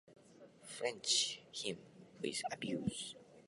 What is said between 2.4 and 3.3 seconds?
abuse.